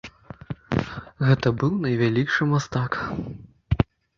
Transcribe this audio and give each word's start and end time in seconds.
Гэта 1.27 1.47
быў 1.65 1.75
найвялікшы 1.85 2.49
мастак. 2.55 2.91